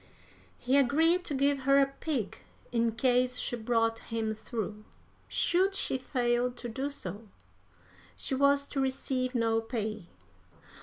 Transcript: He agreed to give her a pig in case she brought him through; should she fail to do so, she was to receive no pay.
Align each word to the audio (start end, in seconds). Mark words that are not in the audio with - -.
He 0.57 0.77
agreed 0.77 1.23
to 1.25 1.35
give 1.35 1.59
her 1.59 1.79
a 1.79 1.85
pig 1.99 2.39
in 2.71 2.93
case 2.93 3.37
she 3.37 3.55
brought 3.55 3.99
him 3.99 4.33
through; 4.33 4.83
should 5.27 5.75
she 5.75 5.99
fail 5.99 6.51
to 6.53 6.67
do 6.67 6.89
so, 6.89 7.27
she 8.15 8.33
was 8.33 8.67
to 8.69 8.79
receive 8.81 9.35
no 9.35 9.61
pay. 9.61 10.07